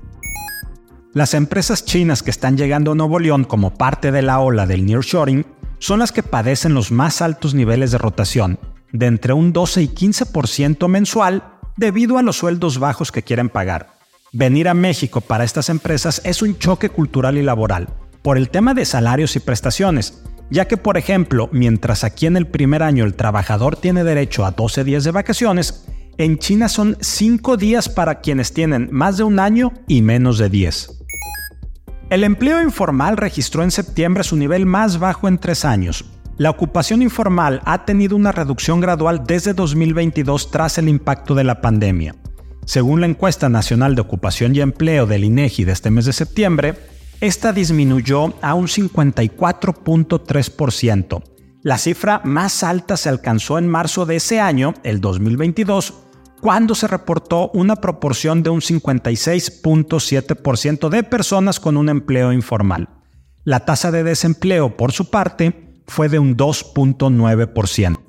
Las 1.13 1.35
empresas 1.35 1.85
chinas 1.85 2.23
que 2.23 2.31
están 2.31 2.57
llegando 2.57 2.93
a 2.93 2.95
Nuevo 2.95 3.19
León 3.19 3.45
como 3.45 3.75
parte 3.75 4.13
de 4.13 4.23
la 4.23 4.41
ola 4.41 4.67
del 4.67 4.85
nearshoring 4.85 5.47
son 5.79 6.01
las 6.01 6.13
que 6.13 6.23
padecen 6.23 6.75
los 6.75 6.93
más 6.93 7.23
altos 7.23 7.55
niveles 7.55 7.91
de 7.91 7.99
rotación, 7.99 8.59
de 8.93 9.07
entre 9.07 9.33
un 9.33 9.53
12 9.53 9.83
y 9.83 9.89
15% 9.89 10.89
mensual 10.89 11.45
debido 11.77 12.19
a 12.19 12.23
los 12.23 12.37
sueldos 12.37 12.79
bajos 12.79 13.13
que 13.13 13.23
quieren 13.23 13.49
pagar. 13.49 13.98
Venir 14.33 14.69
a 14.69 14.75
México 14.75 15.23
para 15.23 15.45
estas 15.45 15.71
empresas 15.71 16.21
es 16.23 16.43
un 16.43 16.59
choque 16.59 16.91
cultural 16.91 17.39
y 17.39 17.43
laboral, 17.43 17.89
por 18.21 18.37
el 18.37 18.51
tema 18.51 18.75
de 18.75 18.85
salarios 18.85 19.37
y 19.37 19.41
prestaciones, 19.41 20.23
ya 20.51 20.67
que 20.67 20.77
por 20.77 20.99
ejemplo, 20.99 21.49
mientras 21.51 22.05
aquí 22.05 22.27
en 22.27 22.37
el 22.37 22.47
primer 22.47 22.83
año 22.83 23.05
el 23.05 23.15
trabajador 23.15 23.77
tiene 23.77 24.05
derecho 24.05 24.45
a 24.45 24.51
12 24.51 24.85
días 24.85 25.05
de 25.05 25.13
vacaciones, 25.13 25.87
en 26.19 26.39
China 26.39 26.69
son 26.69 26.99
5 27.01 27.57
días 27.57 27.89
para 27.89 28.21
quienes 28.21 28.53
tienen 28.53 28.91
más 28.93 29.17
de 29.17 29.23
un 29.23 29.39
año 29.39 29.73
y 29.87 30.03
menos 30.03 30.37
de 30.37 30.51
10. 30.51 30.91
El 32.11 32.23
empleo 32.23 32.63
informal 32.63 33.17
registró 33.17 33.63
en 33.63 33.71
septiembre 33.71 34.25
su 34.25 34.37
nivel 34.37 34.67
más 34.67 34.99
bajo 34.99 35.27
en 35.29 35.39
tres 35.39 35.65
años. 35.65 36.05
La 36.37 36.51
ocupación 36.51 37.01
informal 37.01 37.63
ha 37.65 37.87
tenido 37.87 38.15
una 38.15 38.33
reducción 38.33 38.81
gradual 38.81 39.25
desde 39.27 39.55
2022 39.55 40.51
tras 40.51 40.77
el 40.77 40.89
impacto 40.89 41.35
de 41.35 41.45
la 41.45 41.61
pandemia. 41.63 42.15
Según 42.69 43.01
la 43.01 43.07
encuesta 43.07 43.49
nacional 43.49 43.95
de 43.95 44.03
ocupación 44.03 44.55
y 44.55 44.61
empleo 44.61 45.07
del 45.07 45.25
INEGI 45.25 45.65
de 45.65 45.73
este 45.73 45.91
mes 45.91 46.05
de 46.05 46.13
septiembre, 46.13 46.75
esta 47.23 47.55
disminuyó 47.55 48.35
a 48.43 48.53
un 48.53 48.67
54.3%. 48.67 51.23
La 51.63 51.79
cifra 51.79 52.21
más 52.25 52.63
alta 52.63 52.99
se 52.99 53.09
alcanzó 53.09 53.57
en 53.57 53.69
marzo 53.69 54.05
de 54.05 54.17
ese 54.17 54.39
año, 54.39 54.75
el 54.83 55.01
2022, 55.01 55.95
cuando 56.43 56.75
se 56.75 56.89
reportó 56.89 57.51
una 57.55 57.77
proporción 57.77 58.43
de 58.43 58.51
un 58.51 58.61
56.7% 58.61 60.91
de 60.91 61.03
personas 61.05 61.61
con 61.61 61.79
un 61.79 61.89
empleo 61.89 62.35
informal. 62.35 62.91
La 63.45 63.61
tasa 63.61 63.91
de 63.91 64.05
desempleo, 64.05 64.77
por 64.77 64.93
su 64.93 65.09
parte, 65.09 65.81
fue 65.87 66.11
de 66.11 66.19
un 66.19 66.37
2.9%. 66.37 68.08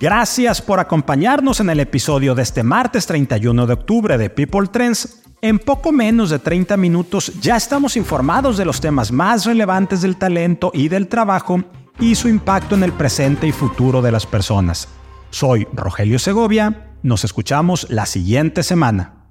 Gracias 0.00 0.60
por 0.60 0.80
acompañarnos 0.80 1.60
en 1.60 1.70
el 1.70 1.78
episodio 1.78 2.34
de 2.34 2.42
este 2.42 2.62
martes 2.62 3.06
31 3.06 3.66
de 3.66 3.72
octubre 3.72 4.18
de 4.18 4.28
People 4.28 4.66
Trends. 4.66 5.22
En 5.40 5.58
poco 5.58 5.92
menos 5.92 6.30
de 6.30 6.38
30 6.38 6.76
minutos 6.76 7.32
ya 7.40 7.56
estamos 7.56 7.96
informados 7.96 8.56
de 8.56 8.64
los 8.64 8.80
temas 8.80 9.12
más 9.12 9.44
relevantes 9.44 10.02
del 10.02 10.16
talento 10.16 10.72
y 10.74 10.88
del 10.88 11.06
trabajo 11.06 11.62
y 12.00 12.16
su 12.16 12.28
impacto 12.28 12.74
en 12.74 12.82
el 12.82 12.92
presente 12.92 13.46
y 13.46 13.52
futuro 13.52 14.02
de 14.02 14.10
las 14.10 14.26
personas. 14.26 14.88
Soy 15.30 15.68
Rogelio 15.72 16.18
Segovia, 16.18 16.92
nos 17.02 17.24
escuchamos 17.24 17.86
la 17.88 18.06
siguiente 18.06 18.62
semana. 18.62 19.23